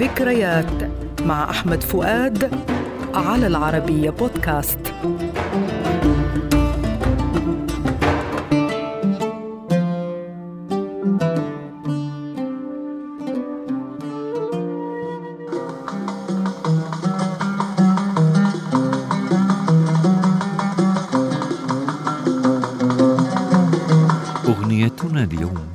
ذكريات 0.00 0.90
مع 1.22 1.50
أحمد 1.50 1.82
فؤاد 1.82 2.50
على 3.14 3.46
العربية 3.46 4.10
بودكاست. 4.10 4.94
أغنيتنا 24.48 25.24
اليوم 25.24 25.68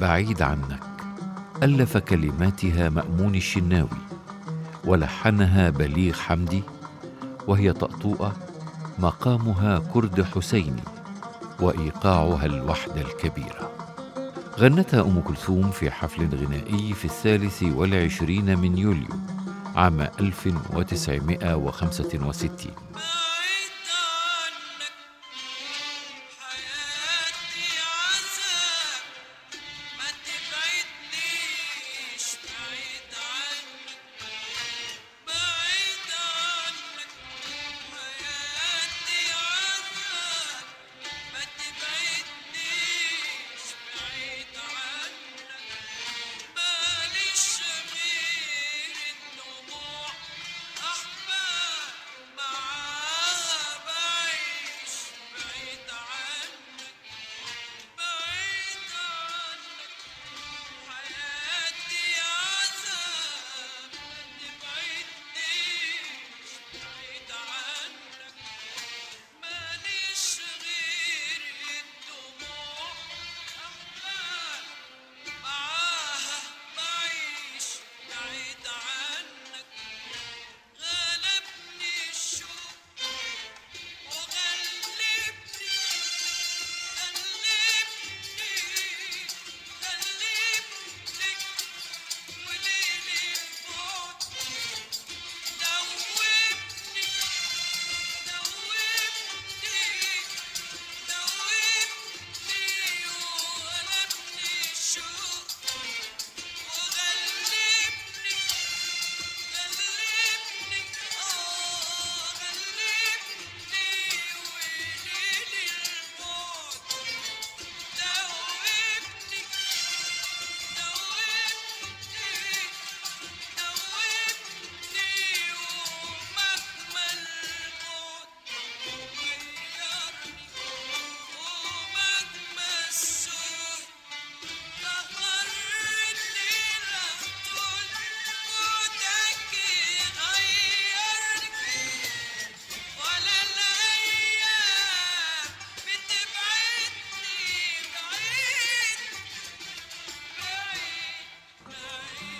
بعيد 0.00 0.42
عنك. 0.42 0.85
ألف 1.62 1.96
كلماتها 1.96 2.88
مأمون 2.88 3.34
الشناوي 3.34 3.88
ولحنها 4.84 5.70
بليغ 5.70 6.14
حمدي 6.14 6.62
وهي 7.46 7.72
طأطوئة 7.72 8.36
مقامها 8.98 9.78
كرد 9.78 10.22
حسيني 10.22 10.82
وإيقاعها 11.60 12.46
الوحدة 12.46 13.00
الكبيرة 13.00 13.70
غنتها 14.58 15.00
أم 15.00 15.20
كلثوم 15.20 15.70
في 15.70 15.90
حفل 15.90 16.36
غنائي 16.36 16.92
في 16.92 17.04
الثالث 17.04 17.62
والعشرين 17.62 18.58
من 18.58 18.78
يوليو 18.78 19.08
عام 19.76 20.00
1965 20.00 22.72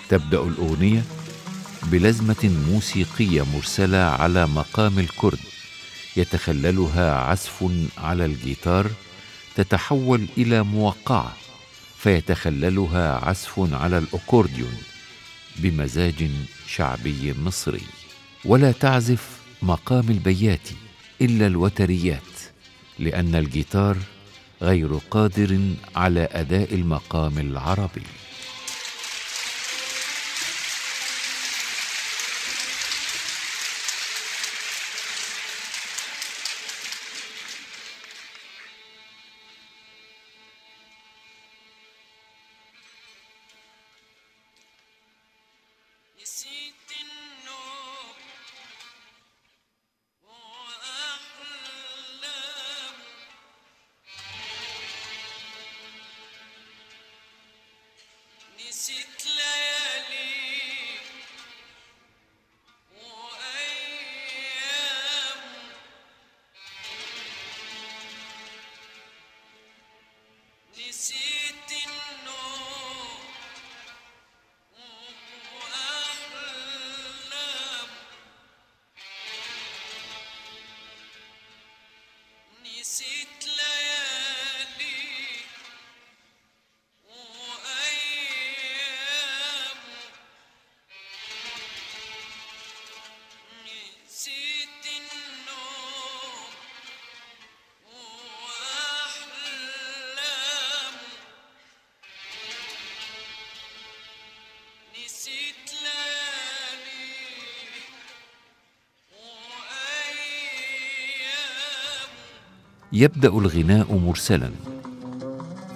تبدأ 0.09 0.41
الأغنية 0.41 1.03
بلزمة 1.83 2.55
موسيقية 2.69 3.45
مرسلة 3.55 3.97
على 3.97 4.47
مقام 4.47 4.99
الكرد 4.99 5.39
يتخللها 6.17 7.15
عزف 7.15 7.65
على 7.97 8.25
الجيتار 8.25 8.91
تتحول 9.55 10.27
إلى 10.37 10.63
موقعه 10.63 11.33
فيتخللها 11.97 13.25
عزف 13.25 13.73
على 13.73 13.97
الأكورديون 13.97 14.77
بمزاج 15.55 16.29
شعبي 16.67 17.35
مصري. 17.43 17.81
ولا 18.45 18.71
تعزف 18.71 19.27
مقام 19.61 20.09
البياتي 20.09 20.75
إلا 21.21 21.47
الوتريات 21.47 22.21
لأن 22.99 23.35
الجيتار 23.35 23.97
غير 24.61 24.97
قادر 25.11 25.59
على 25.95 26.27
أداء 26.31 26.73
المقام 26.73 27.37
العربي. 27.37 28.03
يبدأ 112.93 113.29
الغناء 113.29 113.97
مرسلا. 113.97 114.51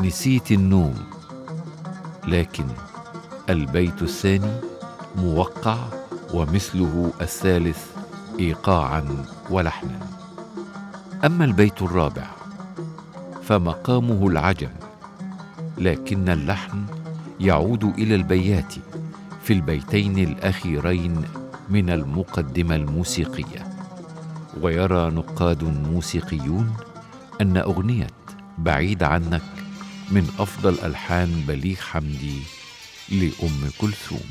نسيت 0.01 0.51
النوم 0.51 0.95
لكن 2.27 2.65
البيت 3.49 4.01
الثاني 4.01 4.51
موقع 5.15 5.77
ومثله 6.33 7.11
الثالث 7.21 7.85
ايقاعا 8.39 9.25
ولحنا. 9.49 9.99
أما 11.25 11.45
البيت 11.45 11.81
الرابع 11.81 12.27
فمقامه 13.43 14.27
العجل 14.27 14.69
لكن 15.77 16.29
اللحن 16.29 16.85
يعود 17.39 17.83
إلى 17.83 18.15
البيات 18.15 18.73
في 19.43 19.53
البيتين 19.53 20.17
الأخيرين 20.17 21.21
من 21.69 21.89
المقدمة 21.89 22.75
الموسيقية. 22.75 23.67
ويرى 24.61 25.09
نقاد 25.09 25.63
موسيقيون 25.63 26.73
أن 27.41 27.57
أغنية 27.57 28.07
بعيد 28.57 29.03
عنك 29.03 29.41
من 30.11 30.29
أفضل 30.39 30.73
ألحان 30.85 31.43
بليغ 31.47 31.75
حمدي 31.75 32.41
لأم 33.09 33.71
كلثوم. 33.77 34.29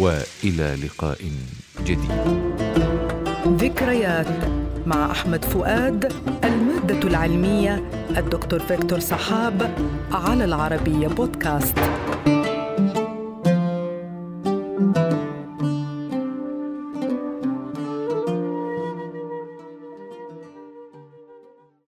وإلى 0.00 0.76
لقاء 0.84 1.18
جديد. 1.84 2.10
ذكريات 3.46 4.26
مع 4.86 5.10
أحمد 5.10 5.44
فؤاد 5.44 6.12
المادة 6.44 7.08
العلمية 7.08 7.90
الدكتور 8.16 8.58
فيكتور 8.60 9.00
صحاب 9.00 9.70
على 10.12 10.44
العربية 10.44 11.08
بودكاست. 11.08 11.78